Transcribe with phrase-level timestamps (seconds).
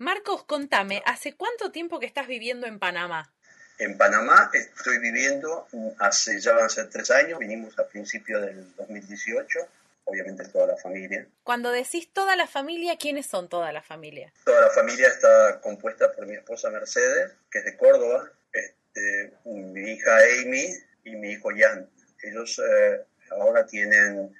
[0.00, 3.30] Marcos, contame, ¿hace cuánto tiempo que estás viviendo en Panamá?
[3.78, 5.68] En Panamá estoy viviendo
[5.98, 9.58] hace ya van a ser tres años, vinimos a principios del 2018,
[10.04, 11.26] obviamente toda la familia.
[11.42, 14.32] Cuando decís toda la familia, ¿quiénes son toda la familia?
[14.46, 19.82] Toda la familia está compuesta por mi esposa Mercedes, que es de Córdoba, este, mi
[19.82, 21.90] hija Amy y mi hijo Jan.
[22.22, 24.34] Ellos eh, ahora tienen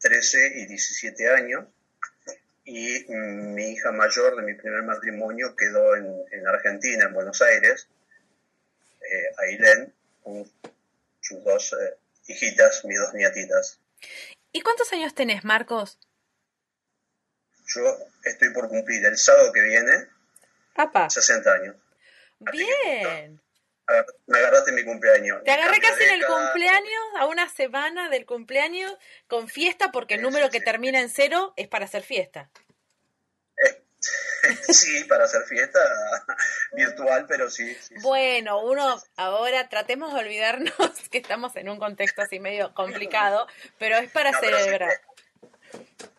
[0.00, 1.66] 13 y 17 años
[2.64, 7.88] y mi hija mayor de mi primer matrimonio quedó en, Argentina, en Buenos Aires,
[9.00, 10.50] eh, Ailén, con
[11.20, 11.96] sus dos eh,
[12.28, 13.80] hijitas, mis dos nietitas.
[14.52, 15.98] ¿Y cuántos años tenés, Marcos?
[17.66, 17.82] Yo
[18.24, 20.08] estoy por cumplir el sábado que viene
[20.74, 21.10] Papá.
[21.10, 21.76] 60 años.
[22.38, 23.41] Bien.
[24.26, 25.42] Me agarraste en mi cumpleaños.
[25.44, 28.92] Te agarré casi en el cumpleaños, a una semana del cumpleaños,
[29.28, 32.50] con fiesta, porque el número que termina en cero es para hacer fiesta.
[34.68, 35.78] sí, para hacer fiesta
[36.72, 40.72] virtual, pero sí, Bueno, uno ahora tratemos de olvidarnos
[41.10, 43.46] que estamos en un contexto así medio complicado,
[43.78, 45.00] pero es para celebrar.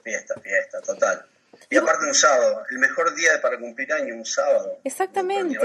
[0.04, 1.26] fiesta, fiesta, total.
[1.70, 4.80] Y aparte un sábado, el mejor día para cumplir año, un sábado.
[4.84, 5.60] Exactamente.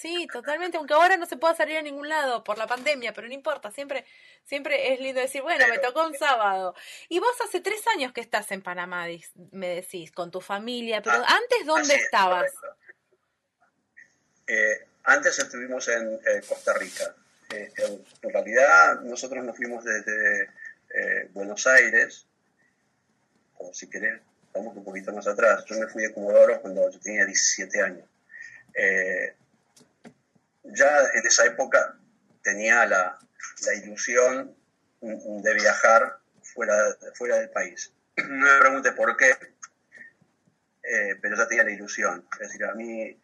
[0.00, 3.26] Sí, totalmente, aunque ahora no se pueda salir a ningún lado por la pandemia, pero
[3.26, 4.04] no importa, siempre,
[4.44, 6.76] siempre es lindo decir, bueno, me tocó un sábado.
[7.08, 9.06] Y vos hace tres años que estás en Panamá,
[9.50, 12.52] me decís, con tu familia, pero ah, antes, ¿dónde estabas?
[14.46, 17.16] Eh, antes estuvimos en eh, Costa Rica.
[17.50, 17.72] Eh,
[18.22, 20.48] en realidad, nosotros nos fuimos desde
[21.32, 22.24] Buenos Aires,
[23.56, 24.20] o si querés,
[24.54, 25.64] vamos un poquito más atrás.
[25.64, 28.08] Yo me fui de Comodoro cuando yo tenía 17 años
[30.74, 31.96] ya en esa época
[32.42, 33.18] tenía la,
[33.84, 34.54] ilusión
[35.00, 37.92] de viajar fuera, fuera del país.
[38.16, 39.30] No me pregunte por qué,
[40.82, 42.26] eh, pero ya tenía la ilusión.
[42.32, 43.16] Es decir, a mí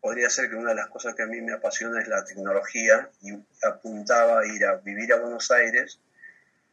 [0.00, 3.10] podría ser que una de las cosas que a mí me apasiona es la tecnología
[3.20, 3.32] y
[3.62, 6.00] apuntaba a ir a vivir a Buenos Aires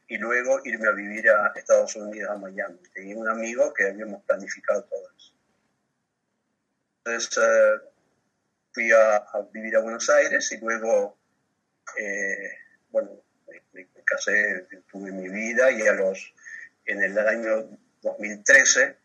[0.08, 2.78] y luego irme a vivir a Estados Unidos, a Miami.
[2.94, 5.34] Tenía un amigo que habíamos planificado todo eso.
[7.04, 7.87] Entonces, eh,
[8.72, 11.16] fui a, vivir a Buenos Aires y luego,
[11.98, 12.50] eh,
[12.90, 13.10] bueno,
[13.72, 16.32] me, casé, tuve mi vida y a los,
[16.84, 17.68] en el año
[18.02, 18.96] 2013,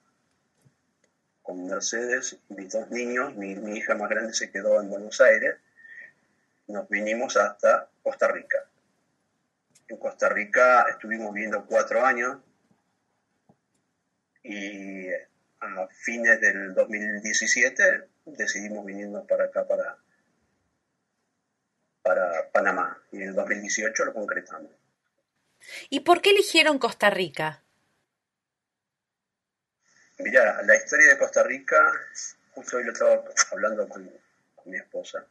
[1.42, 5.56] con Mercedes mis dos niños, mi, mi hija más grande se quedó en Buenos Aires,
[6.68, 8.58] nos vinimos hasta Costa Rica.
[9.88, 12.38] En Costa Rica estuvimos viviendo cuatro años
[14.44, 15.08] y
[15.60, 19.98] a fines del 2017 decidimos viniendo para acá, para,
[22.02, 23.02] para Panamá.
[23.12, 24.72] Y en el 2018 lo concretamos.
[25.90, 27.64] ¿Y por qué eligieron Costa Rica?
[30.20, 31.92] Mira, la historia de Costa Rica,
[32.52, 34.10] justo hoy lo estaba hablando con,
[34.66, 35.26] mi esposa.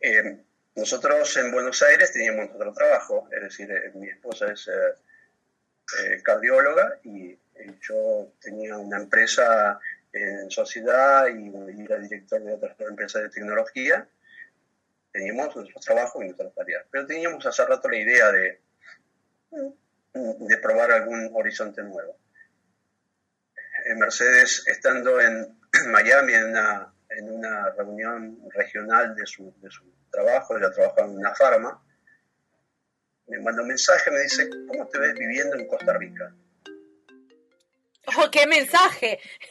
[0.00, 0.38] Eh,
[0.74, 6.98] nosotros en Buenos Aires teníamos otro trabajo, es decir, eh, mi esposa es eh, cardióloga
[7.04, 7.38] y
[7.82, 9.78] yo tenía una empresa
[10.12, 14.06] en sociedad y, era director de otra empresa de tecnología,
[15.12, 16.84] teníamos nuestros trabajos y nuestras tareas.
[16.90, 18.60] Pero teníamos hace rato la idea de,
[20.12, 22.16] de probar algún horizonte nuevo.
[23.96, 25.58] Mercedes, estando en
[25.90, 31.18] Miami en una, en una reunión regional de su, de su trabajo, ella trabajaba en
[31.18, 31.82] una farma,
[33.28, 36.34] me manda un mensaje, me dice, ¿cómo te ves viviendo en Costa Rica?
[38.18, 39.20] ¡Oh, qué mensaje!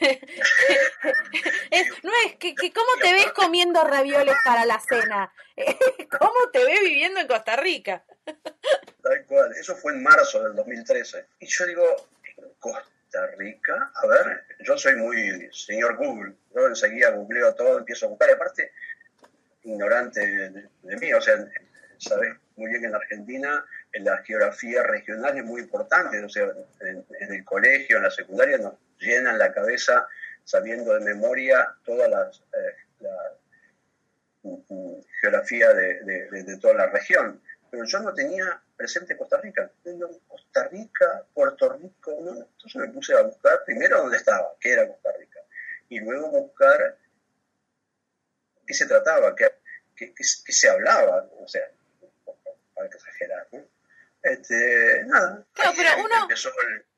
[2.02, 5.32] no es que, cómo te ves comiendo ravioles para la cena,
[6.18, 8.04] cómo te ves viviendo en Costa Rica.
[8.24, 11.26] Tal cual, eso fue en marzo del 2013.
[11.40, 12.08] Y yo digo,
[12.58, 18.10] Costa Rica, a ver, yo soy muy señor Google, yo enseguida googleo todo, empiezo a
[18.10, 18.72] buscar, y aparte,
[19.62, 21.36] ignorante de, de mí, o sea,
[21.98, 26.48] sabes muy bien que en Argentina en la geografía regional es muy importante, o sea,
[26.80, 30.06] en, el colegio, en la secundaria nos llenan la cabeza
[30.44, 33.16] sabiendo de memoria toda eh, la
[34.42, 37.40] mm, mm, geografía de, toda la región.
[37.70, 39.70] Pero yo no tenía presente Costa Rica.
[40.28, 45.10] Costa Rica, Puerto Rico, entonces me puse a buscar primero dónde estaba, qué era Costa
[45.18, 45.40] Rica,
[45.88, 46.98] y luego buscar
[48.66, 49.50] qué se trataba, qué,
[49.96, 51.62] qué, se hablaba, o sea,
[52.82, 53.60] para que exagerar, ¿no?
[54.22, 55.44] Este, nada.
[55.52, 56.28] Claro, pero uno,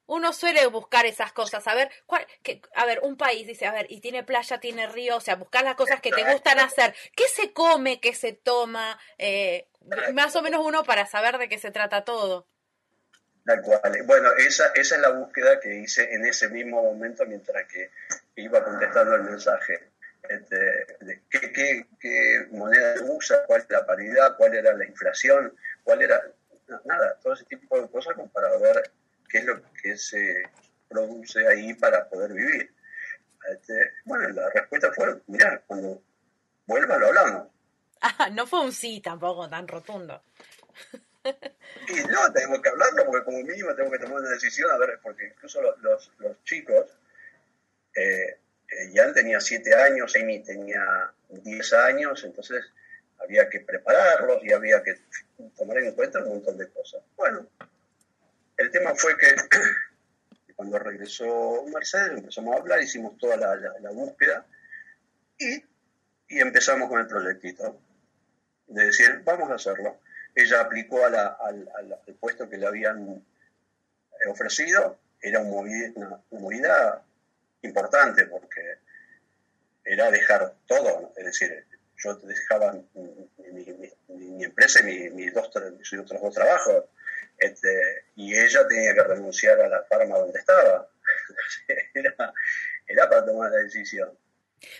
[0.06, 3.72] uno suele buscar esas cosas, a ver, cuál, que, a ver, un país dice, a
[3.72, 6.94] ver, y tiene playa, tiene río, o sea, buscar las cosas que te gustan hacer.
[7.16, 8.98] ¿Qué se come, qué se toma?
[9.18, 9.68] Eh,
[10.12, 12.46] más o menos uno para saber de qué se trata todo.
[13.44, 13.80] Tal cual.
[14.04, 17.90] Bueno, esa, esa es la búsqueda que hice en ese mismo momento mientras que
[18.36, 19.90] iba contestando el mensaje.
[20.28, 20.86] Este,
[21.28, 23.44] ¿qué, qué, moneda usa?
[23.46, 24.36] ¿Cuál es la paridad?
[24.36, 25.54] ¿Cuál era la inflación?
[25.84, 26.20] ¿Cuál era...?
[26.84, 28.90] Nada, todo ese tipo de cosas como para ver
[29.28, 30.42] qué es lo que se
[30.88, 32.74] produce ahí para poder vivir.
[33.50, 36.02] Este, bueno, la respuesta fue, mira, cuando
[36.66, 37.48] vuelva lo hablamos.
[38.00, 40.22] Ah, no fue un sí tampoco tan rotundo.
[41.88, 44.98] Y no, tengo que hablarlo porque como mínimo tengo que tomar una decisión, a ver,
[45.02, 46.86] porque incluso los, los, chicos,
[47.96, 48.38] eh,
[48.70, 52.64] eh, Jan tenía 7 años, Amy tenía 10 años, entonces
[53.24, 54.94] había que prepararlos y había que
[55.56, 57.02] tomar en cuenta un montón de cosas.
[57.16, 57.46] Bueno,
[58.56, 59.34] el tema fue que
[60.56, 64.46] cuando regresó Mercedes empezamos a hablar, hicimos toda la, búsqueda
[65.38, 65.56] y,
[66.28, 67.80] y empezamos con el proyectito
[68.68, 69.98] de decir, vamos a hacerlo
[70.34, 73.24] ella aplicó al, al, puesto que le habían
[74.28, 77.02] ofrecido, era una movida,
[77.62, 78.78] importante porque
[79.84, 81.66] era dejar todo, es decir,
[82.04, 86.84] yo dejaba mi, empresa y mis, dos, otros dos trabajos,
[87.38, 90.88] este, y ella tenía que renunciar a la farma donde estaba.
[91.94, 92.32] era,
[92.86, 94.16] era para tomar la decisión.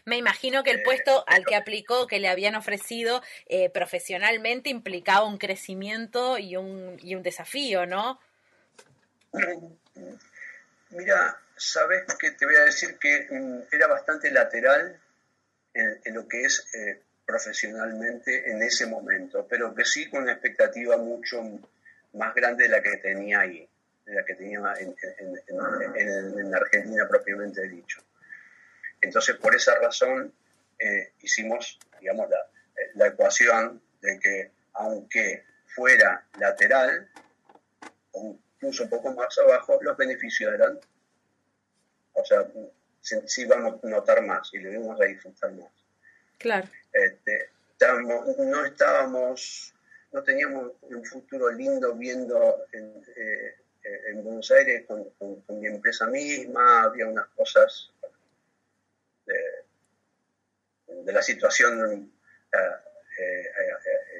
[0.04, 4.70] Me imagino que el eh, puesto al que aplicó, que le habían ofrecido eh, profesionalmente,
[4.70, 8.20] implicaba un crecimiento y un, y un desafío, ¿no?
[10.90, 15.00] Mira, sabes que te voy a decir que mm, era bastante lateral
[15.74, 20.96] en, lo que es eh, profesionalmente en ese momento, pero que sí con una expectativa
[20.96, 21.42] mucho
[22.12, 23.68] más grande de la que tenía ahí,
[24.06, 24.94] de la que tenía en,
[26.38, 28.02] en Argentina propiamente dicho.
[29.00, 30.32] Entonces, por esa razón,
[30.78, 37.08] eh, hicimos, digamos, eh, la, ecuación de que aunque fuera lateral,
[38.12, 40.78] o incluso un poco más abajo, los beneficios eran,
[42.12, 42.46] o sea,
[43.00, 45.70] sí íbamos a notar más y lo íbamos a disfrutar más.
[46.44, 46.68] Claro.
[46.92, 47.48] Este,
[47.80, 49.74] no estábamos,
[50.12, 53.54] no teníamos un futuro lindo viendo en, eh,
[54.16, 55.10] Buenos Aires con,
[55.58, 57.90] mi empresa misma, había unas cosas
[59.24, 62.12] de, la situación
[62.52, 62.58] eh,
[63.20, 63.46] eh,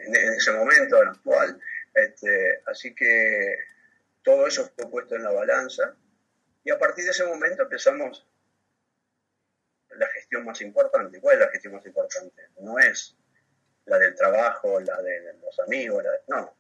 [0.06, 1.61] en, ese momento, actual.
[1.93, 3.55] Este, así que
[4.23, 5.94] todo eso fue puesto en la balanza
[6.65, 8.27] y a partir de ese momento empezamos
[10.25, 11.21] gestión más importante.
[11.21, 12.43] ¿Cuál es la gestión más importante?
[12.61, 13.15] No es
[13.85, 16.56] la del trabajo, la de los amigos, no,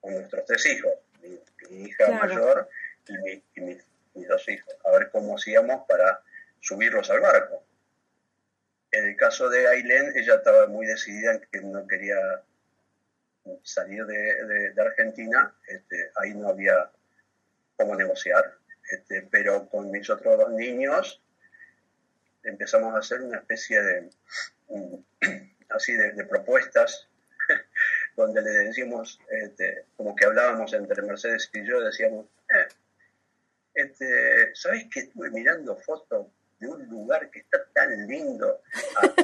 [0.00, 0.92] con nuestros tres hijos,
[1.22, 2.68] mi, hija mayor
[3.06, 3.42] y, mis,
[4.14, 6.20] mis, dos hijos, a ver cómo hacíamos para
[6.60, 7.62] subirlos al barco.
[8.90, 12.42] En el caso de Ailén, ella estaba muy decidida en que no quería
[13.62, 16.90] salir de, Argentina, este, ahí no había
[17.76, 18.56] cómo negociar.
[18.90, 21.22] Este, pero con mis otros dos niños
[22.50, 24.10] empezamos a hacer una especie de,
[24.68, 24.94] mm,
[25.70, 27.08] así de, propuestas
[28.16, 32.68] donde le decíamos, este, como que hablábamos entre Mercedes y yo, decíamos, eh,
[33.74, 36.26] este, ¿sabéis que estuve mirando fotos
[36.58, 38.62] de un lugar que está tan lindo.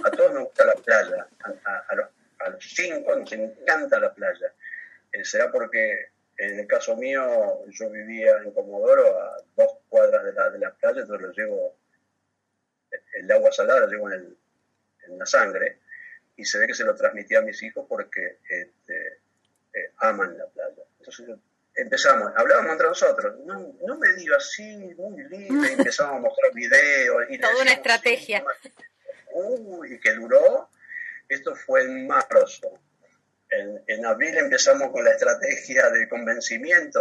[0.05, 1.27] A, todos nos gusta la playa,
[1.89, 2.09] a, los,
[2.61, 4.53] cinco nos encanta la playa.
[5.13, 10.33] Eh, será porque en el caso mío yo vivía en Comodoro a dos cuadras de
[10.33, 11.77] la, de la playa, entonces lo llevo,
[13.15, 14.37] el agua salada lo llevo en,
[15.19, 15.81] la sangre
[16.37, 19.21] y se ve que se lo transmití a mis hijos porque este,
[19.75, 20.83] eh, aman la playa.
[20.99, 21.37] Entonces
[21.75, 27.25] empezamos, hablábamos entre nosotros, no, no me digas así, muy y empezamos a mostrar videos.
[27.29, 28.43] Y Toda una estrategia.
[29.33, 30.71] uy, que duró,
[31.29, 32.81] esto fue en marzo.
[33.51, 37.01] En, en, abril empezamos con la estrategia de convencimiento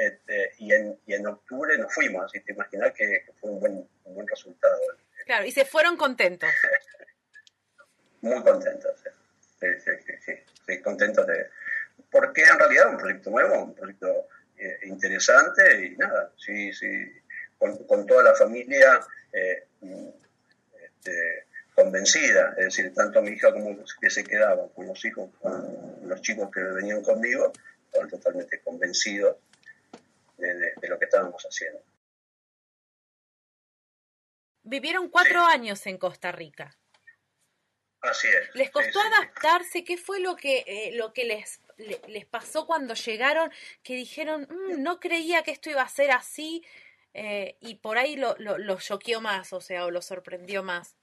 [0.00, 3.88] este, y, en, y, en, octubre nos fuimos, así te imaginas que, fue un buen,
[4.04, 4.78] un buen resultado.
[5.26, 6.48] Claro, y se fueron contentos.
[8.22, 8.92] Muy contentos,
[9.60, 10.32] sí, sí, sí, sí,
[10.66, 11.48] sí contentos de,
[12.10, 16.86] porque en realidad es un proyecto nuevo, un proyecto eh, interesante y nada, sí, sí,
[17.58, 19.00] con, toda la familia
[19.32, 19.66] eh,
[20.82, 25.30] este, convencida, es decir, tanto mi hija como los que se quedaban, con los hijos,
[25.40, 27.52] con los chicos que venían conmigo,
[27.84, 29.36] estaban totalmente convencidos
[30.40, 31.82] de, lo que estábamos haciendo.
[34.62, 36.76] Vivieron cuatro años en Costa Rica.
[38.02, 38.54] Así es.
[38.54, 39.84] ¿Les costó adaptarse?
[39.84, 41.60] ¿Qué fue lo que, eh, lo que les,
[42.06, 43.50] les pasó cuando llegaron?
[43.82, 46.64] Que dijeron, mm, no creía que esto iba a ser así
[47.12, 50.96] eh, y por ahí lo, lo, choqueó más, o sea, o lo sorprendió más.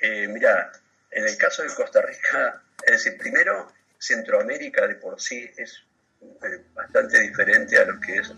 [0.00, 0.70] Eh, mira,
[1.10, 5.84] en el caso de Costa Rica, es decir, primero, Centroamérica de por sí es
[6.74, 8.32] bastante diferente a lo que es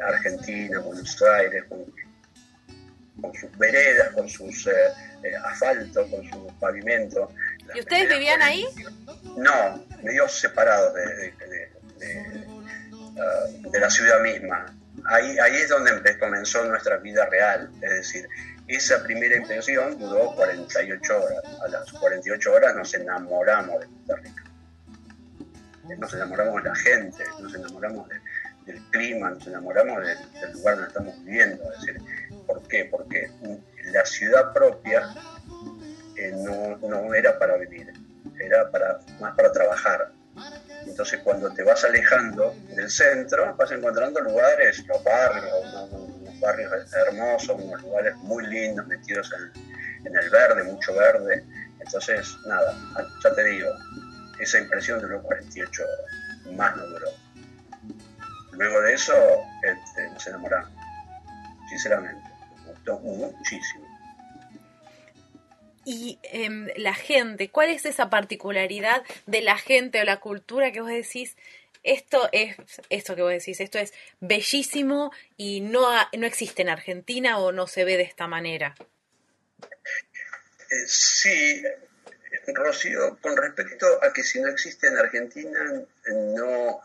[0.00, 4.70] Argentina, Buenos Aires, con, sus veredas, con sus eh,
[5.22, 7.30] eh, asfaltos, con sus pavimentos.
[7.74, 8.66] ¿Y ustedes vivían ahí?
[9.36, 11.34] No, medio separados de,
[13.18, 14.66] ah, de, la ciudad misma.
[15.06, 18.28] Ahí, ahí es donde comenzó nuestra vida real, es decir,
[18.68, 21.44] esa primera impresión duró 48 horas.
[21.64, 24.41] A las 48 horas nos enamoramos de Costa Rica.
[25.98, 28.20] Nos enamoramos de la gente, nos enamoramos de,
[28.66, 31.72] del clima, nos enamoramos del, lugar donde estamos viviendo.
[31.72, 32.02] Es decir,
[32.46, 32.88] ¿Por qué?
[32.90, 33.30] Porque
[33.92, 35.08] la ciudad propia
[36.16, 37.92] eh, no, era para vivir,
[38.38, 40.12] era para, más para trabajar.
[40.86, 45.52] Entonces cuando te vas alejando del centro, vas encontrando lugares, los barrios,
[45.90, 49.30] unos, barrios hermosos, unos lugares muy lindos, metidos
[50.04, 51.44] en el verde, mucho verde.
[51.78, 52.76] Entonces, nada,
[53.22, 53.68] ya te digo,
[54.38, 57.08] esa impresión duró 48 horas, más no duró.
[58.52, 59.14] Luego de eso
[59.62, 60.72] este, nos enamoramos,
[61.68, 62.28] sinceramente,
[62.64, 63.92] me gustó muchísimo.
[65.84, 70.80] Y em, la gente, ¿cuál es esa particularidad de la gente o la cultura que
[70.80, 71.36] vos decís?
[71.82, 72.56] Esto es,
[72.90, 77.66] esto que vos decís, esto es bellísimo y no, no existe en Argentina o no
[77.66, 78.76] se ve de esta manera.
[80.70, 81.62] Eh, sí,
[82.46, 85.60] Rocío, con respecto a que si no existe en Argentina,
[86.06, 86.82] no,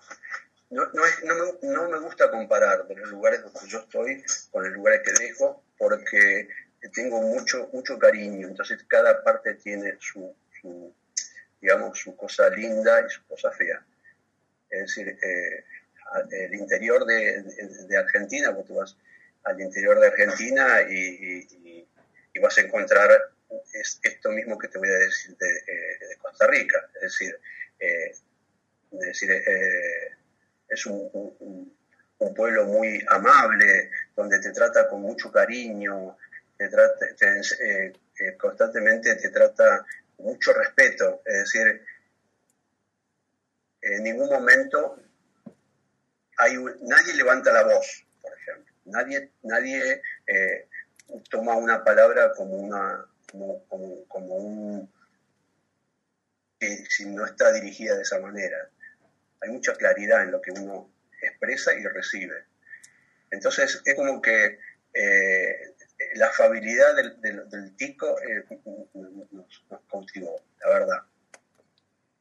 [0.69, 5.63] no, me, gusta comparar de los lugares donde yo estoy con los lugares que dejo,
[5.77, 6.47] porque
[6.93, 10.93] tengo mucho, mucho cariño, entonces cada parte tiene su, su
[11.59, 13.83] digamos, su cosa linda y su cosa fea.
[14.69, 15.65] Es decir, eh,
[16.31, 18.95] el interior de, Argentina, vos tú vas
[19.43, 23.09] al interior de Argentina y vas a encontrar
[23.73, 27.39] es esto mismo que te voy a decir de, eh, Costa Rica, es decir,
[27.79, 28.11] eh,
[28.91, 30.17] es decir eh,
[30.69, 31.75] es un,
[32.35, 36.17] pueblo muy amable, donde te trata con mucho cariño,
[36.55, 37.07] te trata,
[38.37, 39.83] constantemente te trata
[40.15, 41.21] con mucho respeto.
[41.25, 41.83] Es decir,
[43.81, 45.01] en ningún momento
[46.37, 48.73] hay nadie levanta la voz, por ejemplo.
[48.85, 50.01] Nadie, nadie
[51.31, 53.65] toma una palabra como una como,
[54.07, 54.91] como un
[56.59, 58.69] que si no está dirigida de esa manera
[59.41, 60.91] hay mucha claridad en lo que uno
[61.21, 62.45] expresa y recibe.
[63.31, 64.59] Entonces es como que
[64.93, 65.75] eh,
[66.15, 68.43] la afabilidad del, del, tico eh,
[69.31, 71.01] nos, cautivó, la verdad.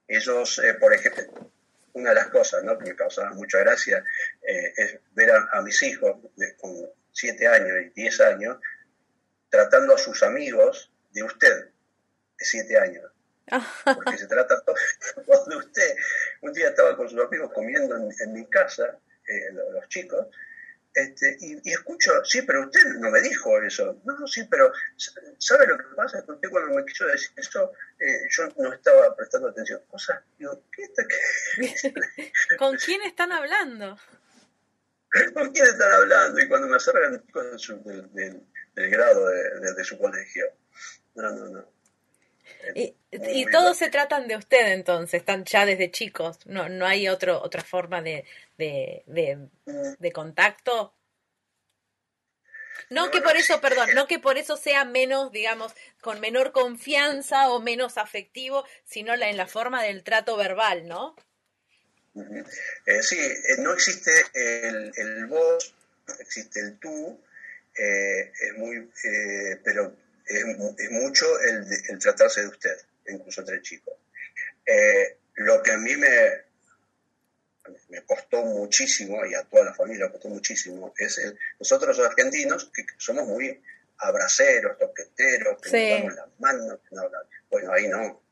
[0.09, 1.51] Ellos, eh, por ejemplo,
[1.95, 4.05] una de las cosas que me causaba mucha gracia
[4.43, 6.73] es ver a, mis hijos de, con
[7.13, 8.59] 7 años y 10 años
[9.49, 11.65] tratando a sus amigos de usted,
[12.39, 13.11] de 7 años
[13.85, 14.77] porque se trata todo
[15.47, 15.97] de usted.
[16.43, 20.27] Un día estaba con sus amigos comiendo en, mi casa, eh, los chicos,
[20.95, 24.01] este, y, escucho, sí, pero usted no me dijo eso.
[24.05, 24.73] No, no, sí, pero
[25.39, 26.25] ¿sabe lo que pasa?
[26.25, 27.71] Que usted cuando me quiso decir eso,
[28.01, 29.81] eh, yo no estaba prestando atención.
[29.89, 31.03] Cosa, digo, ¿qué está?
[32.59, 33.99] ¿Con quién están hablando?
[35.35, 36.41] ¿Con quién están hablando?
[36.41, 37.23] Y cuando me acercan
[37.59, 38.43] chicos del, del,
[38.75, 40.47] del, grado de, de su colegio.
[41.17, 41.77] No, no, no.
[42.75, 47.43] Y, todos se tratan de usted entonces, están ya desde chicos, no, no hay otro,
[47.43, 48.25] otra forma de,
[48.57, 50.95] de, contacto.
[52.91, 57.51] No que por eso, perdón, no que por eso sea menos, digamos, con menor confianza
[57.51, 61.17] o menos afectivo, sino la, en la forma del trato verbal, ¿no?
[62.15, 65.75] Eh, sí, eh, no existe el, el vos,
[66.21, 67.21] existe el tú,
[67.77, 68.89] eh, es muy,
[69.65, 69.97] pero
[70.27, 72.77] es, mucho el, tratarse de usted,
[73.09, 73.95] incluso entre chicos.
[74.65, 76.09] Eh, lo que a mí me,
[77.89, 82.71] me costó muchísimo, y a toda la familia costó muchísimo, es el, nosotros los argentinos,
[82.75, 83.63] que somos muy
[83.99, 86.81] abraceros, toqueteros, que nos damos las manos,
[87.51, 88.23] bueno, ahí no.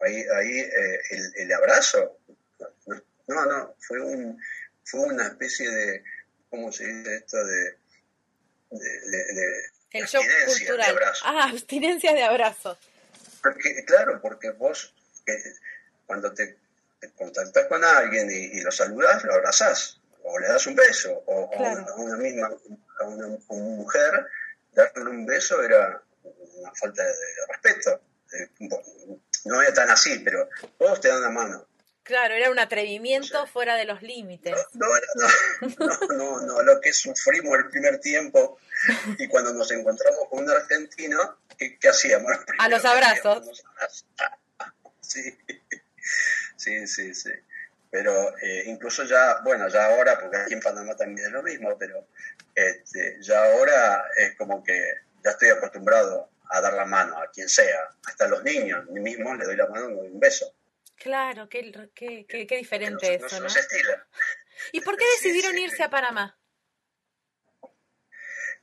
[0.00, 1.00] Ahí, ahí eh,
[1.38, 2.20] el, abrazo,
[3.26, 4.40] no, no, fue, un,
[4.84, 6.04] fue una especie de,
[6.48, 7.44] ¿cómo se dice esto?
[7.44, 7.76] de,
[8.70, 10.96] de el shock cultural.
[11.24, 12.78] Ah, abstinencia de abrazo.
[13.42, 14.92] Porque, claro, porque vos
[16.06, 16.56] cuando te,
[17.16, 21.94] contactas con alguien y, lo saludas, lo abrazás, o le das un beso, o, a,
[21.96, 22.50] una, misma,
[23.00, 24.26] a una, mujer,
[24.72, 27.12] darle un beso era una falta de,
[27.48, 28.00] respeto.
[28.32, 28.48] eh,
[29.44, 31.66] no era tan así, pero todos te dan la mano.
[32.08, 34.56] Claro, era un atrevimiento fuera de los límites.
[34.72, 34.86] No
[35.60, 38.58] no, no, no, lo que sufrimos el primer tiempo
[39.18, 42.32] y cuando nos encontramos con un argentino, ¿qué, hacíamos?
[42.58, 43.62] A los abrazos.
[45.02, 45.38] Sí,
[46.56, 47.30] sí, sí, sí.
[47.90, 51.76] Pero eh, incluso ya, bueno, ya ahora, porque aquí en Panamá también es lo mismo,
[51.78, 52.08] pero
[52.54, 57.50] este, ya ahora es como que ya estoy acostumbrado a dar la mano a quien
[57.50, 60.54] sea, hasta los niños, a mí mismo le doy la mano, le doy un beso.
[60.98, 63.48] Claro, qué, qué, qué, diferente eso, ¿no?
[64.72, 66.36] ¿Y por qué decidieron irse a Panamá?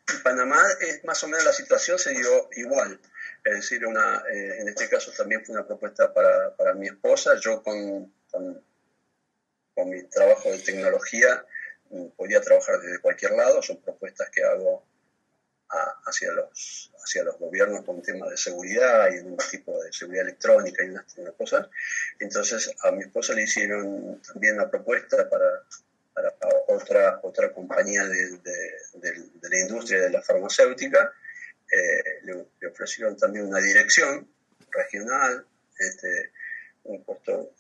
[0.08, 3.00] En Panamá es más o menos la situación se dio igual.
[3.44, 7.40] Es decir, una, eh, en este caso también fue una propuesta para, para mi esposa.
[7.40, 8.64] Yo con, con,
[9.74, 11.46] con, mi trabajo de tecnología
[11.90, 13.62] mm, podía trabajar desde cualquier lado.
[13.62, 14.86] Son propuestas que hago
[15.70, 20.84] hacia, los, hacia los gobiernos con temas de seguridad y un tipo de seguridad electrónica
[20.84, 21.06] y unas,
[21.38, 21.68] cosas.
[22.20, 25.64] Entonces a mi esposa le hicieron también una propuesta para,
[26.14, 26.34] para
[26.68, 31.12] otra, otra compañía de, de, la industria de la farmacéutica.
[31.72, 34.28] Eh, le, ofrecieron también una dirección
[34.72, 35.46] regional,
[35.80, 36.32] este,
[36.84, 37.52] un puesto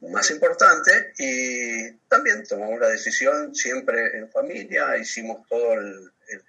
[0.00, 6.42] más importante y también tomamos la decisión siempre en familia, hicimos todo el, el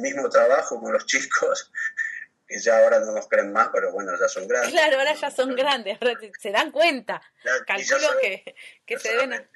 [0.00, 1.70] mismo trabajo con los chicos,
[2.46, 4.72] que ya ahora no nos creen más, pero bueno, ya son grandes.
[4.72, 5.98] Claro, ahora ya son grandes,
[6.38, 7.20] se dan cuenta.
[7.66, 8.54] Calculo que,
[8.86, 9.48] que se deben...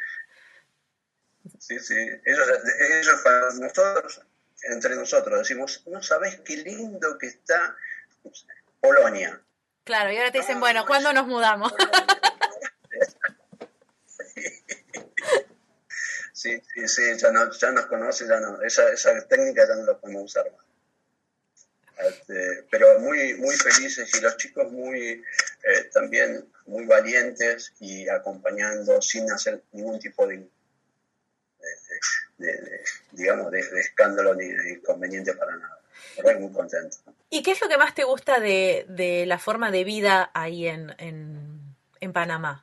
[1.59, 2.49] Sí, sí, ellos,
[3.01, 4.21] ellos para nosotros,
[4.65, 7.77] entre nosotros, decimos, no sabés qué lindo que está
[8.81, 9.41] Polonia.
[9.85, 11.73] Claro, y ahora te dicen, bueno, ¿cuándo nos mudamos?
[16.39, 19.85] Sí, sí, sí, ya, no, ya nos conoce, ya no, esa, esa técnica ya no
[19.85, 20.65] la podemos usar más.
[22.09, 25.21] Este, pero muy, muy felices y los chicos muy,
[25.65, 30.49] eh, también muy valientes y acompañando sin hacer ningún tipo de,
[33.11, 35.81] digamos, de, escándalo ni de inconveniente para nada.
[36.39, 36.99] muy contento.
[37.31, 40.69] ¿Y qué es lo que más te gusta de, de la forma de vida ahí
[40.69, 42.63] en, en, en Panamá?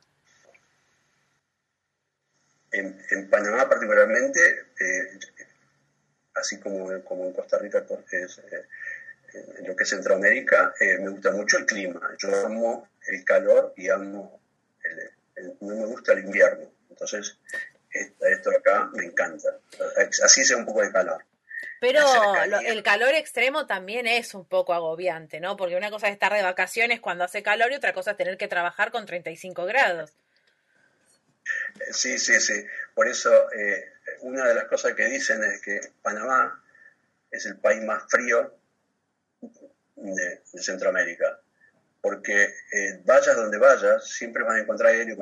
[2.72, 4.40] En, Panamá particularmente,
[4.80, 5.18] eh,
[6.34, 8.66] así como, como en Costa Rica, es, eh,
[9.58, 12.00] en lo que es Centroamérica, eh, me gusta mucho el clima.
[12.18, 14.40] Yo amo el calor y amo,
[15.60, 16.70] no me gusta el invierno.
[16.90, 17.38] Entonces,
[17.90, 19.58] esto de acá me encanta.
[20.24, 21.24] Así sea un poco de calor.
[21.80, 22.00] Pero
[22.64, 25.56] el calor extremo también es un poco agobiante, ¿no?
[25.56, 28.38] Porque una cosa es estar de vacaciones cuando hace calor y otra cosa es tener
[28.38, 30.14] que trabajar con 35 grados.
[31.92, 32.66] Sí, sí, sí.
[32.94, 36.62] Por eso eh, una de las cosas que dicen es que Panamá
[37.30, 38.54] es el país más frío
[39.96, 41.40] de, Centroamérica.
[42.00, 45.16] Porque eh, vayas donde vayas, siempre vas a encontrar aire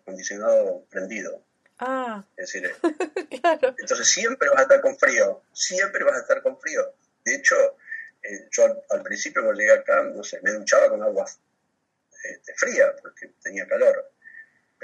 [0.00, 1.44] acondicionado prendido.
[1.78, 2.24] Ah.
[2.36, 2.72] Es decir,
[3.40, 3.74] claro.
[3.78, 6.94] entonces siempre vas a estar con frío, siempre vas a estar con frío.
[7.24, 7.56] De hecho,
[8.22, 11.26] eh, yo al, principio cuando llegué acá, no sé, me duchaba con agua
[12.22, 14.13] este, fría porque tenía calor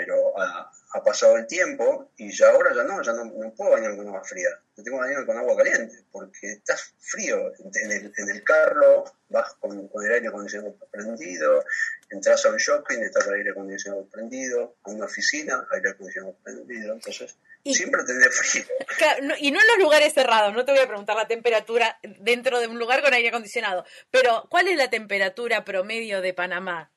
[0.01, 3.99] pero ha, pasado el tiempo y ya ahora ya no, ya no, no puedo bañarme
[3.99, 8.13] con agua fría, me tengo que bañar con agua caliente, porque estás frío, en el,
[8.17, 11.65] en el carro vas con, con, el aire acondicionado prendido,
[12.09, 16.35] entras a un shopping, estás con el aire acondicionado prendido, a una oficina, aire acondicionado
[16.43, 18.65] prendido, entonces siempre tenés frío.
[19.39, 22.69] y no en los lugares cerrados, no te voy a preguntar la temperatura dentro de
[22.69, 26.91] un lugar con aire acondicionado, pero ¿cuál es la temperatura promedio de Panamá?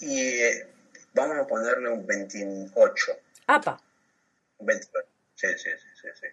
[0.00, 0.66] Y eh,
[1.18, 3.12] vamos a ponerle un 28.
[3.46, 3.80] ¡Apa!
[4.58, 6.28] Un 28, sí, sí, sí, sí.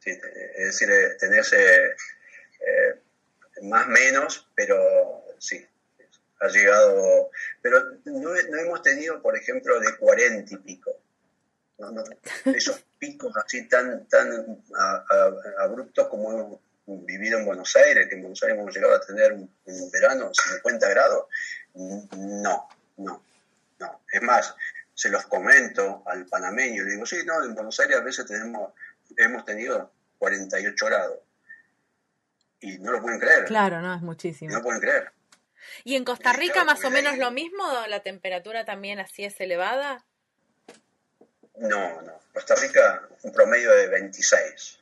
[0.00, 0.10] sí.
[0.10, 3.00] es decir, eh, tenerse eh,
[3.62, 5.66] más menos, pero sí,
[6.40, 7.30] ha llegado,
[7.62, 10.92] pero no, no, hemos tenido, por ejemplo, de 40 y pico.
[11.78, 12.04] No, no,
[12.46, 14.62] esos picos así tan, tan
[15.58, 19.32] abruptos como hemos vivido en Buenos Aires, que en Buenos Aires hemos llegado a tener
[19.32, 21.26] un, un verano 50 grados,
[21.74, 23.22] no, no,
[23.78, 24.02] no.
[24.10, 24.54] Es más,
[24.94, 28.72] se los comento al panameño, le digo, sí, no, en Buenos Aires a veces tenemos,
[29.16, 31.18] hemos tenido 48 grados.
[32.60, 33.44] Y no lo pueden creer.
[33.44, 34.50] Claro, no, es muchísimo.
[34.50, 35.12] No lo pueden creer.
[35.84, 37.64] ¿Y en Costa Rica más o menos lo mismo?
[37.88, 40.04] ¿La temperatura también así es elevada?
[41.58, 42.20] No, no.
[42.32, 44.78] Costa Rica un promedio de 26.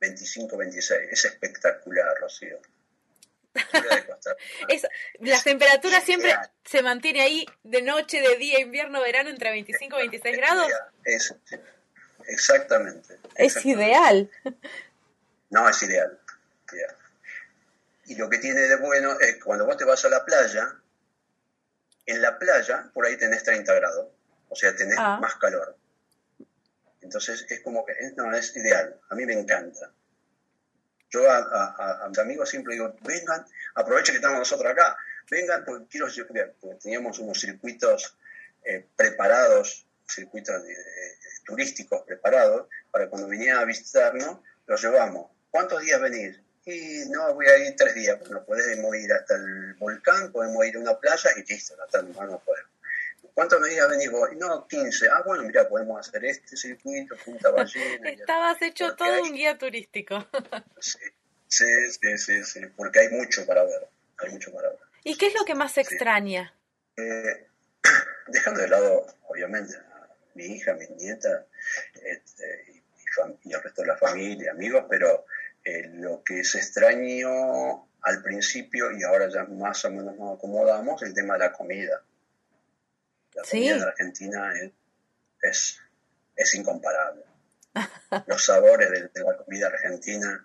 [0.00, 1.08] 25, 26.
[1.10, 2.58] Es espectacular, Rocío.
[5.20, 10.00] La temperatura siempre se mantiene ahí de noche, de día, invierno, verano, entre 25 y
[10.08, 10.72] 26 grados.
[11.04, 11.34] Es,
[12.26, 14.30] exactamente, Es ideal.
[15.50, 16.18] No, es ideal.
[18.06, 20.74] y lo que tiene de bueno es que cuando vos te vas a la playa,
[22.06, 24.06] en la playa por ahí tenés 30 grados,
[24.48, 25.18] o sea, tenés Ah.
[25.20, 25.76] más calor.
[27.02, 29.90] Entonces es como que, no, es ideal, a mí me encanta.
[31.16, 34.96] Yo a, a- a mis amigos siempre digo, vengan, aprovechen que estamos nosotros acá,
[35.30, 36.08] vengan, porque quiero
[36.60, 38.16] porque teníamos unos circuitos
[38.64, 40.76] eh, preparados, circuitos eh,
[41.46, 45.30] turísticos preparados, para cuando vinieran a visitarnos, los llevamos.
[45.50, 46.38] ¿Cuántos días venís?
[46.66, 48.18] Y no, voy a ir tres días.
[48.20, 52.08] Bueno, podemos ir hasta el volcán, podemos ir a una playa y listo, hasta el
[52.08, 52.70] mar no podemos.
[53.36, 54.30] ¿Cuántos días venís vos?
[54.38, 55.08] No, 15.
[55.10, 58.08] Ah, bueno, mira, podemos hacer este circuito, Punta Ballena.
[58.10, 60.26] Estabas hecho todo hay- un guía turístico.
[60.80, 60.98] Sí,
[61.48, 61.64] sí,
[62.00, 63.86] sí, sí, sí, porque hay mucho para ver,
[64.18, 64.78] hay mucho para ver.
[65.04, 66.54] ¿Y qué es lo que más extraña?
[66.96, 67.46] Eh,
[68.28, 71.44] dejando de lado, obviamente, a mi hija, mi nieta
[72.02, 72.82] este, y,
[73.48, 75.26] y el resto de la familia, amigos, pero
[75.62, 81.02] eh, lo que se extrañó al principio y ahora ya más o menos nos acomodamos,
[81.02, 82.02] el tema de la comida.
[83.36, 83.58] La Sí.
[83.58, 84.72] comida en Argentina es,
[85.42, 85.78] es,
[86.34, 87.22] es incomparable.
[88.26, 90.44] Los sabores de, de la comida argentina.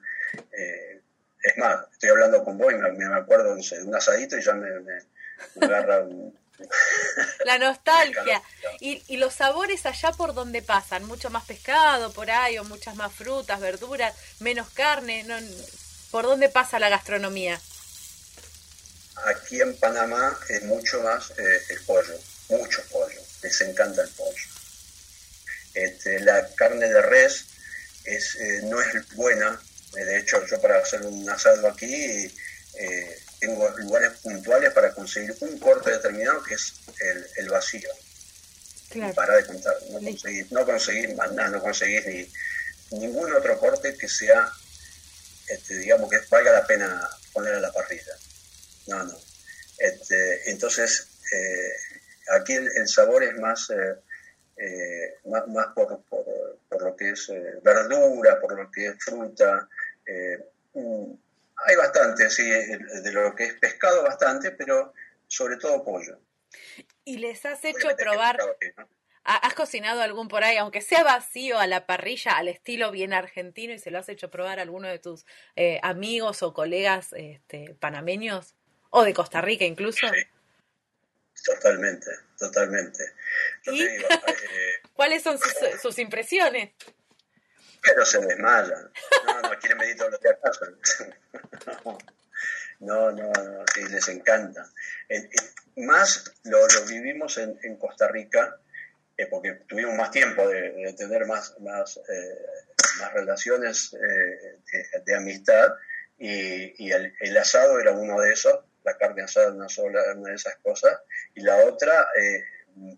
[0.51, 1.01] eh,
[1.43, 4.38] es más, estoy hablando con vos y me, me acuerdo no sé, de un asadito
[4.38, 5.04] y ya me, me-
[5.56, 6.38] me agarra un,
[7.45, 8.41] La nostalgia.
[8.80, 12.95] Y, y los sabores allá por donde pasan, mucho más pescado por ahí, o muchas
[12.95, 15.23] más frutas, verduras, menos carne.
[15.23, 15.36] No,
[16.12, 17.60] ¿Por dónde pasa la gastronomía?
[19.27, 22.13] Aquí en Panamá es mucho más eh, el pollo,
[22.58, 24.46] mucho pollo, les encanta el pollo.
[25.74, 27.46] Este, la carne de res
[28.04, 29.60] es, eh, no es buena,
[29.96, 32.34] eh, de hecho yo para hacer un asado aquí
[32.74, 37.90] eh, tengo lugares puntuales para conseguir un corte determinado que es el, el vacío.
[38.90, 39.14] Claro.
[39.14, 43.96] Para de contar, no conseguís, no conseguís más nada, no conseguís ni ningún otro corte
[43.98, 44.52] que sea,
[45.48, 48.14] este, digamos, que valga la pena poner a la parrilla.
[48.88, 49.18] No, no.
[49.78, 51.74] Este, entonces, eh,
[52.30, 53.96] aquí el, el sabor es más, eh,
[54.58, 56.26] eh, más, más por, por,
[56.70, 59.68] por lo que es eh, verdura, por lo que es fruta.
[60.74, 61.14] mm,
[61.64, 64.94] hay bastante, sí, de lo que es pescado bastante, pero
[65.28, 66.20] sobre todo pollo.
[67.06, 68.90] ¿Y les has hecho Obviamente probar, pescado ¿no?
[69.24, 73.14] ha- has cocinado algún por ahí, aunque sea vacío a la parrilla, al estilo bien
[73.14, 77.14] argentino, y se lo has hecho probar a alguno de tus eh, amigos o colegas
[77.14, 78.56] este, panameños?
[78.90, 80.08] ¿O de Costa Rica incluso?
[80.08, 80.22] Sí.
[81.44, 83.04] Totalmente, totalmente.
[83.63, 83.80] Yo ¿Y?
[83.80, 86.72] te digo, eh, ¿Cuáles son sus, sus impresiones?
[87.82, 88.91] pero se desmayan.
[89.26, 90.38] No, no quieren venir todos los días.
[92.80, 94.67] No, no, no, sí, les encanta.
[95.08, 98.58] Eh, eh, más lo, lo vivimos en, en Costa Rica,
[99.17, 102.46] eh, porque tuvimos más tiempo de, de tener más, más, eh,
[102.98, 105.76] más relaciones eh, de, de amistad,
[106.17, 110.30] y, y el, el asado era uno de esos, la carne asada una sola, una
[110.32, 110.98] de esas cosas,
[111.36, 112.44] y la otra, eh,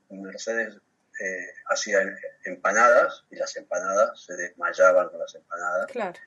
[0.10, 0.76] Mercedes
[1.20, 2.00] eh, hacía
[2.46, 6.20] empanadas, y las empanadas se desmayaban con las empanadas Claro.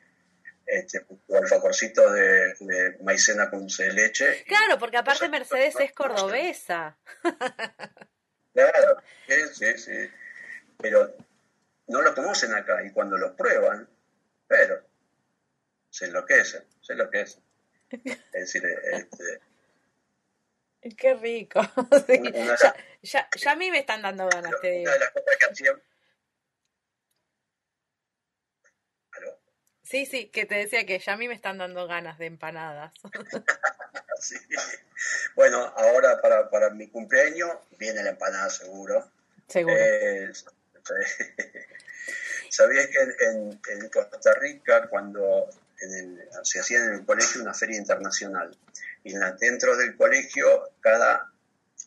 [0.67, 4.45] este, o alfajorcitos de, de maicena con dulce de leche.
[4.47, 6.97] Claro, porque aparte Mercedes es cordobesa.
[8.55, 10.11] Claro, sí, sí, sí.
[10.79, 11.15] Pero
[11.89, 13.89] no lo conocen acá y cuando lo prueban,
[14.47, 14.83] pero
[15.91, 17.43] se enloquecen, se enloquecen.
[18.33, 19.41] Es decir, este,
[20.99, 21.61] Qué rico.
[22.07, 24.83] Sí, Una- una- ya, ya, ya a mí me están dando ganas, te digo.
[24.85, 25.83] una de las cosas que hacían...
[29.13, 29.39] ¿Aló?
[29.83, 32.93] Sí, sí, que te decía que ya a mí me están dando ganas de empanadas.
[34.19, 34.35] Sí.
[35.35, 39.11] Bueno, ahora para, para mi cumpleaños viene la empanada seguro.
[39.47, 39.77] Seguro.
[39.79, 40.33] Eh,
[42.49, 47.55] ¿Sabías que en, en Costa Rica, cuando en el- se hacía en el colegio una
[47.55, 48.57] feria internacional,
[49.05, 51.31] y dentro del colegio cada,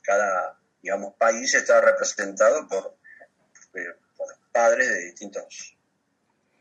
[0.02, 2.95] cada digamos, país estaba representado por,
[3.73, 5.75] eh, por padres de distintos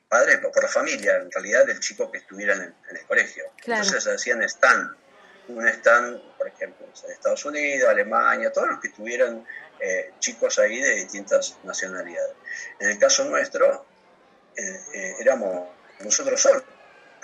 [0.08, 3.06] padres, por, por la familia, en realidad, del chico que estuviera en el, en el
[3.06, 3.44] colegio.
[3.62, 3.82] Claro.
[3.82, 4.96] Entonces se hacían stand,
[5.48, 9.46] un stand, por ejemplo, de Estados Unidos, Alemania, todos los que estuvieran
[9.80, 12.34] eh, chicos ahí de distintas nacionalidades.
[12.80, 13.86] En el caso nuestro,
[14.56, 15.68] eh, eh, éramos
[16.00, 16.64] nosotros solos.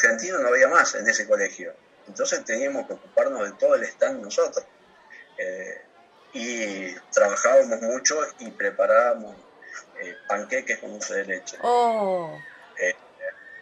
[0.05, 1.75] Argentino no había más en ese colegio.
[2.07, 4.65] Entonces teníamos que ocuparnos de todo el stand nosotros.
[5.39, 5.81] Eh,
[6.33, 9.37] y trabajábamos mucho y preparábamos
[10.01, 11.57] eh, panqueques con dulce de leche.
[11.63, 12.39] Oh,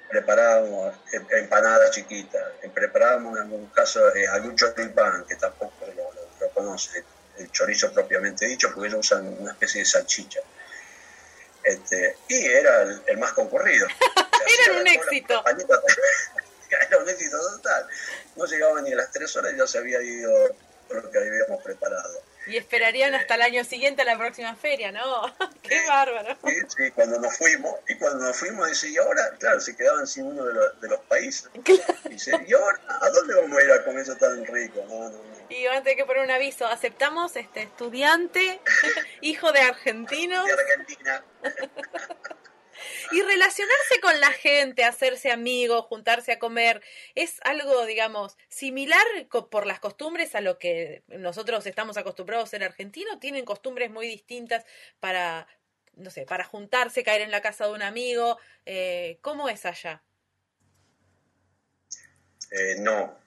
[0.09, 2.43] Preparábamos em- empanadas chiquitas.
[2.63, 7.03] eh, Preparábamos en algún caso eh, algún choripán, que tampoco lo, lo- lo conoce,
[7.39, 10.41] el chorizo propiamente dicho, porque ellos usan una especie de salchicha.
[11.65, 13.87] Este, y era el, el más concurrido.
[14.43, 15.43] Se hacía Era un éxito.
[16.87, 17.87] Era un éxito total.
[18.37, 20.55] No llegaba ni a las tres horas y ya se había ido
[20.91, 22.23] lo que habíamos preparado.
[22.47, 25.23] Y esperarían hasta el año siguiente a la próxima feria, ¿no?
[25.63, 26.37] ¡Qué bárbaro!
[26.45, 30.07] Sí, sí, cuando nos fuimos, y cuando nos fuimos, dice, y ahora, claro, se quedaban
[30.07, 31.49] sin uno de los, de los países.
[32.09, 34.85] Dice, ¿y ahora a dónde vamos a ir a comer eso tan rico?
[34.89, 35.33] No, no, no.
[35.51, 38.61] Y antes que poner un aviso, aceptamos este estudiante,
[39.21, 40.47] hijo de argentinos.
[40.47, 41.25] De Argentina.
[43.13, 46.83] Y relacionarse con la gente, hacerse amigos, juntarse a comer,
[47.15, 49.05] es algo, digamos, similar
[49.51, 53.19] por las costumbres a lo que nosotros estamos acostumbrados en Argentina.
[53.21, 54.65] Tienen costumbres muy distintas
[55.01, 55.47] para,
[55.95, 58.39] no sé, para juntarse, caer en la casa de un amigo.
[58.67, 60.03] Eh, ¿Cómo es allá?
[62.51, 63.19] Eh, no,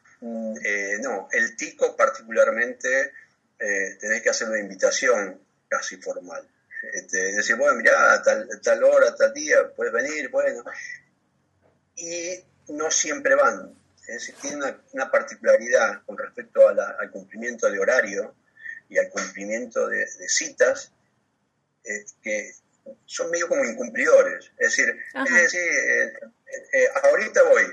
[0.63, 1.27] eh, no.
[1.31, 3.13] El tico particularmente
[3.57, 6.47] tenés que hacer una invitación casi formal
[6.93, 10.63] este, decir, bueno, mirá, tal, tal hora, tal día, puedes venir, bueno.
[11.95, 13.76] Y no siempre van.
[14.08, 14.58] Es decir, tiene
[14.93, 18.36] una, particularidad con respecto al cumplimiento de horario
[18.88, 20.91] y al cumplimiento de, citas,
[21.84, 22.52] eh, que
[23.06, 24.52] son medio como incumplidores.
[24.58, 26.13] Es decir, eh,
[26.74, 27.63] eh, ahorita voy.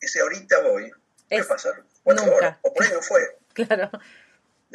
[0.00, 0.90] Ese ahorita voy,
[1.28, 3.38] puede pasar cuatro horas, o por ahí no fue.
[3.56, 3.90] Claro.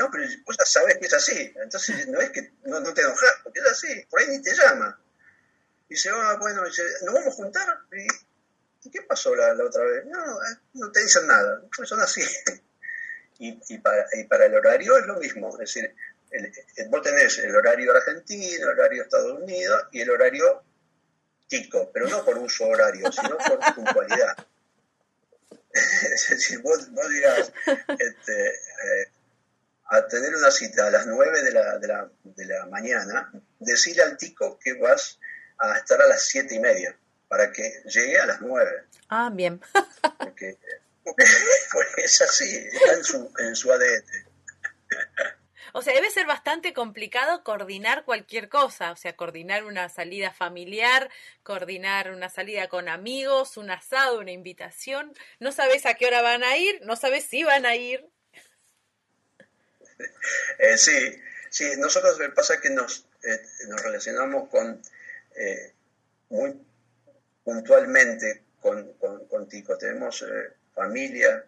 [0.02, 1.54] No, pero vos ya sabes que es así.
[1.62, 4.06] Entonces no es que no, te enojas, porque es así.
[4.10, 5.00] Por ahí ni te llama.
[5.88, 7.68] Y dice, ah, bueno, dice, ¿nos vamos a juntar?
[8.84, 10.06] ¿Y, qué pasó la, otra vez?
[10.06, 11.62] No, eh, no te dicen nada.
[11.84, 12.22] Son así.
[13.44, 15.50] Y, y, para, y para el horario es lo mismo.
[15.54, 15.96] Es decir,
[16.30, 16.54] el,
[16.90, 20.64] vos tenés el horario argentino, el horario Estados Unidos y el horario
[21.48, 24.46] tico, pero no por uso horario, sino por puntualidad.
[25.74, 27.52] es decir, vos, vos dirás,
[27.98, 29.12] este, eh,
[29.92, 34.04] a tener una cita a las 9 de la, de la, de la mañana, decirle
[34.04, 35.20] al tico que vas
[35.58, 38.72] a estar a las 7 y media para que llegue a las 9.
[39.10, 39.60] Ah, bien.
[40.18, 40.58] Porque,
[41.98, 44.04] es así, está en su, en su ADN.
[45.74, 51.10] O sea, debe ser bastante complicado coordinar cualquier cosa, o sea, coordinar una salida familiar,
[51.44, 55.14] coordinar una salida con amigos, un asado, una invitación.
[55.40, 58.10] No sabes a qué hora van a ir, no sabes si van a ir.
[60.60, 64.82] Eh, sí, sí, nosotros pasa que nos, eh, nos relacionamos con
[65.36, 65.74] eh,
[66.30, 66.60] muy
[67.44, 69.78] puntualmente con, con, Tico.
[69.78, 70.24] Tenemos
[70.76, 71.44] familia,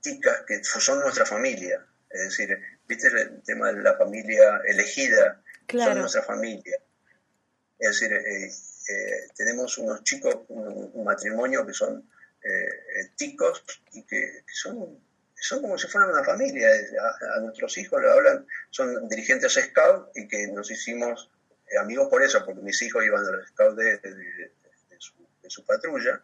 [0.00, 1.84] ticas que son nuestra familia.
[2.08, 6.78] Es decir, viste el tema de la familia elegida, son nuestra familia.
[7.76, 12.08] Es decir, tenemos unos chicos, un, matrimonio que son
[13.16, 15.00] ticos y que son
[15.44, 16.70] son como si fueran una familia.
[17.36, 21.30] A, nuestros hijos le hablan, son dirigentes scout y que nos hicimos
[21.70, 24.50] eh, amigos por eso, porque mis hijos iban a los scouts de,
[25.48, 26.22] su, patrulla.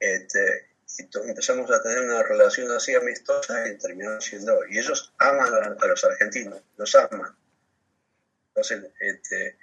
[0.00, 4.66] Este, y empezamos a tener una relación así amistosa y terminaron siendo.
[4.68, 7.36] Y ellos aman a, los argentinos, los aman.
[8.48, 9.56] Entonces, este,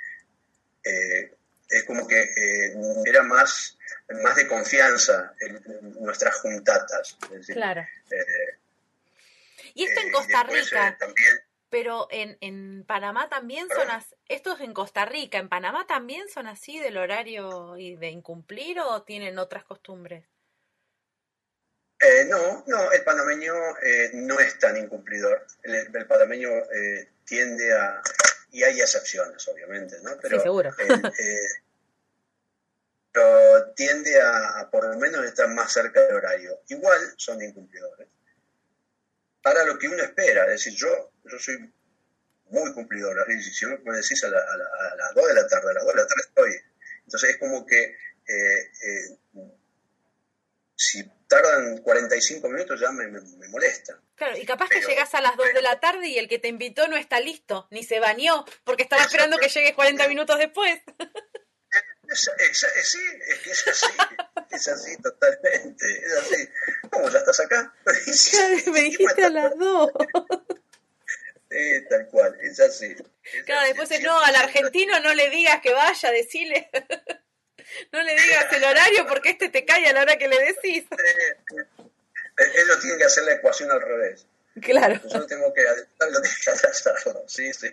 [0.86, 1.36] eh,
[1.68, 3.78] es como que eh, era más,
[4.24, 5.62] más de confianza en,
[6.02, 7.18] nuestras juntatas.
[7.48, 7.86] claro.
[9.80, 10.98] Y esto en eh, Costa Rica.
[11.70, 14.14] Pero en, en Panamá también son así.
[14.28, 15.38] Esto es en Costa Rica.
[15.38, 20.26] ¿En Panamá también son así del horario y de incumplir o tienen otras costumbres?
[22.02, 25.48] Eh, no, no, el panameño eh, no es tan incumplidor.
[25.64, 26.50] El, panameño
[27.24, 28.02] tiende a.
[28.52, 30.12] Y hay excepciones, obviamente, ¿no?
[30.22, 30.76] Pero, sí, seguro.
[33.14, 36.60] pero tiende a, a, por lo menos estar más cerca del horario.
[36.68, 38.10] Igual son incumplidores
[39.42, 40.44] para lo que uno espera.
[40.46, 41.58] Es decir, yo, yo soy
[42.50, 43.18] muy cumplidor.
[43.42, 46.22] Si me decís a, las 2 de la tarde, a las 2 de la tarde
[46.28, 46.52] estoy.
[47.06, 49.18] Entonces es como que eh, eh,
[50.76, 53.08] si tardan 45 minutos ya me,
[53.50, 54.00] molesta.
[54.16, 56.48] Claro, y capaz que llegas a las 2 de la tarde y el que te
[56.48, 60.80] invitó no está listo, ni se bañó, porque estaba esperando que llegues 40 minutos después.
[62.08, 62.32] Es,
[62.84, 63.94] sí, es que es así,
[64.52, 66.50] es así totalmente, es así.
[66.90, 67.72] ¿Cómo, ya estás acá?
[68.72, 69.92] me dijiste a las dos.
[71.50, 72.96] Sí, tal cual, es así.
[73.46, 76.70] claro, después es, no, al argentino no le digas que vaya, decirle,
[77.92, 80.86] no le digas el horario porque este te cae a la hora que le decís.
[82.38, 84.28] Ellos tienen que hacer la ecuación al revés.
[84.62, 85.02] Claro.
[85.12, 85.64] Yo tengo que,
[85.98, 87.70] tengo que hacerlo, sí, sí.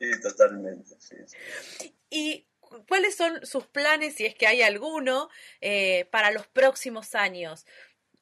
[0.00, 0.90] Sí, totalmente.
[0.98, 1.94] Sí, sí.
[2.10, 2.46] Y
[2.88, 7.66] ¿cuáles son sus planes, si es que hay alguno, eh, para los próximos años?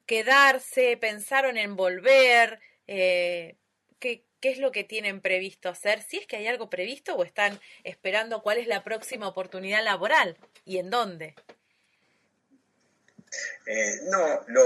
[0.05, 0.97] ¿Quedarse?
[0.97, 2.59] ¿Pensaron en volver?
[2.87, 3.55] Eh,
[3.99, 6.01] ¿qué, ¿Qué es lo que tienen previsto hacer?
[6.01, 10.37] Si es que hay algo previsto o están esperando cuál es la próxima oportunidad laboral
[10.65, 11.33] y en dónde.
[13.65, 14.63] Eh, no, lo,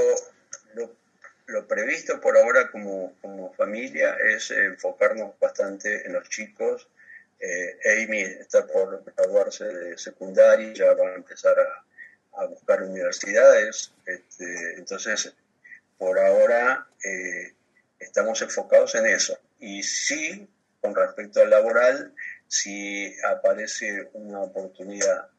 [1.46, 6.88] lo, previsto por ahora como, como, familia es enfocarnos bastante en los chicos.
[7.40, 11.86] Eh, Amy está por graduarse de secundaria, ya va a empezar a,
[12.38, 13.92] a buscar universidades.
[14.06, 15.34] Este, entonces,
[15.98, 17.54] por ahora eh,
[18.00, 19.38] estamos enfocados en eso.
[19.60, 20.48] Y sí,
[20.80, 22.14] con respecto al laboral,
[22.48, 25.30] si aparece una oportunidad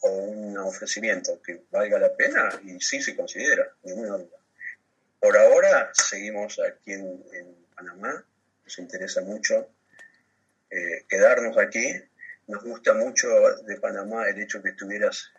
[0.00, 4.36] o un ofrecimiento que valga la pena, y sí se considera, ninguna duda.
[5.20, 8.24] Por ahora seguimos aquí en, Panamá,
[8.64, 9.68] nos interesa mucho
[10.70, 11.92] eh, quedarnos aquí.
[12.46, 13.28] Nos gusta mucho
[13.64, 15.30] de Panamá el hecho que estuvieras,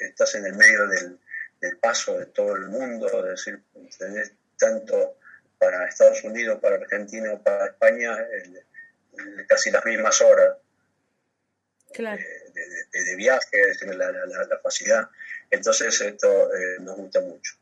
[0.00, 1.18] estás en el medio del,
[1.60, 3.62] del paso de todo el mundo, es decir,
[3.98, 5.18] tenés tanto
[5.58, 8.16] para Estados Unidos, para Argentina, para España,
[9.48, 10.56] casi las mismas horas
[11.94, 15.08] de, viaje, la, la, facilidad.
[15.50, 17.54] Entonces esto eh, nos gusta mucho.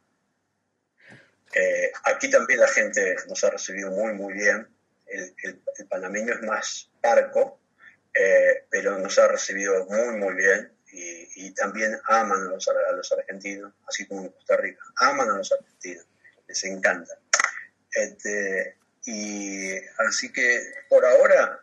[1.55, 4.66] Eh, aquí también la gente nos ha recibido muy, muy bien.
[5.07, 7.61] El, panameño es más parco,
[8.12, 10.72] eh, pero nos ha recibido muy, muy bien.
[10.96, 14.83] Y, también aman a los, a los, argentinos, así como en Costa Rica.
[14.96, 16.07] Aman a los argentinos,
[16.46, 17.18] les encanta.
[17.92, 19.76] Este, y
[20.09, 21.61] así que por ahora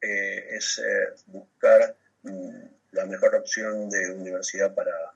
[0.00, 5.12] eh, es eh, buscar mm, la mejor opción de universidad para,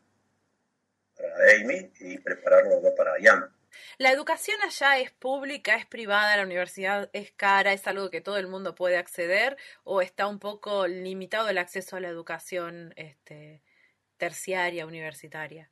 [1.17, 3.54] para Amy y prepararlo para Ian.
[3.99, 8.39] ¿La educación allá es pública, es privada, la universidad es cara, es algo que todo
[8.39, 13.63] el mundo puede acceder o está un poco limitado el acceso a la educación este,
[14.17, 15.69] terciaria, universitaria?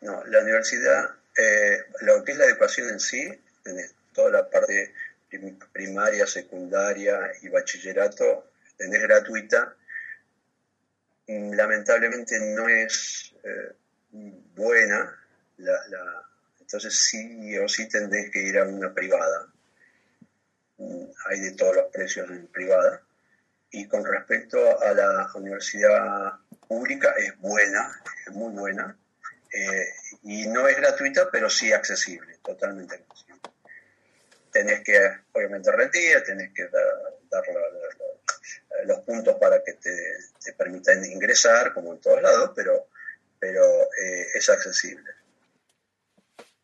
[0.00, 3.40] No, la universidad, eh, lo que es la educación en sí,
[4.12, 4.92] toda la parte
[5.72, 9.76] primaria, secundaria y bachillerato, tenés gratuita,
[11.28, 13.72] mm, lamentablemente no es eh,
[14.54, 15.21] buena,
[16.60, 19.48] entonces sí o sí tendés que ir a una privada.
[20.78, 23.02] Mm, hay de todos los precios en privada.
[23.70, 26.32] Y con respecto a la universidad
[26.68, 28.96] pública, es buena, es muy buena.
[29.52, 29.86] Eh,
[30.22, 33.40] y no es gratuita, pero sí accesible, totalmente accesible.
[34.50, 34.98] Tenés que,
[35.32, 36.92] obviamente, rendir, tenés que dar,
[38.84, 42.88] los puntos para que te, permitan ingresar, como en todos lados, pero,
[43.38, 43.62] pero
[44.00, 45.10] eh, es accesible.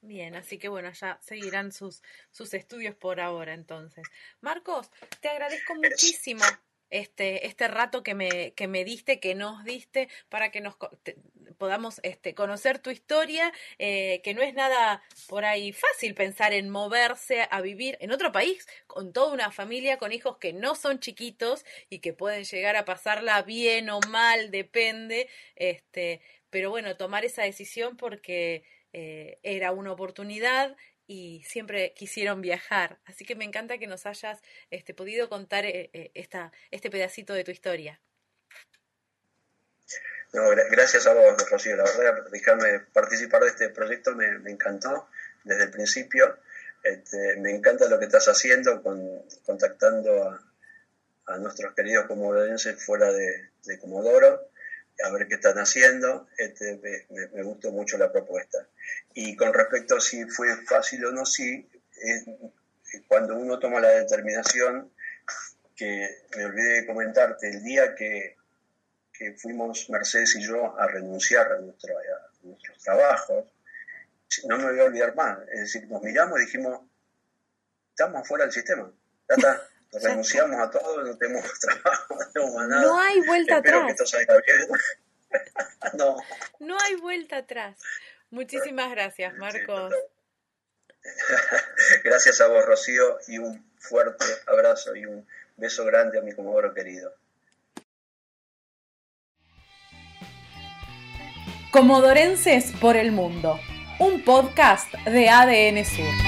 [0.00, 4.06] Bien, así que bueno, ya seguirán sus, sus estudios por ahora entonces.
[4.40, 6.44] Marcos, te agradezco muchísimo
[6.90, 10.76] este, este rato que me, que me diste, que nos diste, para que nos
[11.58, 16.70] podamos este, conocer tu historia, eh, que no es nada por ahí fácil pensar en
[16.70, 21.00] moverse a vivir en otro país, con toda una familia, con hijos que no son
[21.00, 27.24] chiquitos y que pueden llegar a pasarla bien o mal, depende, este, pero bueno, tomar
[27.24, 32.98] esa decisión porque eh, era una oportunidad y siempre quisieron viajar.
[33.06, 37.32] Así que me encanta que nos hayas este, podido contar eh, eh, esta, este pedacito
[37.34, 38.00] de tu historia.
[40.70, 41.76] gracias a vos, Rocío.
[41.76, 45.08] La verdad, dejarme participar de este proyecto me, encantó
[45.44, 46.38] desde el principio.
[46.82, 50.38] Este, me encanta lo que estás haciendo, con, contactando
[51.26, 54.48] a, nuestros queridos comodorenses fuera de Comodoro
[55.04, 56.28] a ver qué están haciendo.
[56.36, 56.80] Este,
[57.32, 58.66] me, gustó mucho la propuesta.
[59.14, 61.68] Y con respecto a si fue fácil o no, sí,
[63.06, 64.92] cuando uno toma la determinación,
[65.76, 68.36] que me olvidé de comentarte, el día que,
[69.12, 71.94] que fuimos Mercedes y yo a renunciar a, nuestro,
[72.42, 73.46] nuestros trabajos,
[74.46, 75.38] no me voy a olvidar más.
[75.52, 76.80] Es decir, nos miramos y dijimos,
[77.90, 78.90] estamos fuera del sistema.
[79.36, 79.62] Ya.
[79.92, 82.82] Renunciamos a todo, no tenemos trabajo, no tenemos nada.
[82.82, 83.96] No hay vuelta Espero atrás.
[83.96, 84.68] Que esto salga bien.
[85.94, 86.16] no.
[86.60, 87.76] No hay vuelta atrás.
[88.30, 89.94] Muchísimas gracias, Marcos.
[92.04, 95.26] gracias a vos, Rocío, y un fuerte abrazo y un
[95.56, 97.14] beso grande a mi comodoro querido.
[101.70, 103.60] Comodorenses por el Mundo,
[103.98, 106.27] un podcast de ADN Sur.